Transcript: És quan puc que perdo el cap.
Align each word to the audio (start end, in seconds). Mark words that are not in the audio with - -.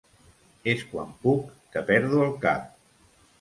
És 0.71 0.79
quan 0.93 1.11
puc 1.25 1.51
que 1.77 1.85
perdo 1.91 2.25
el 2.29 2.33
cap. 2.47 2.67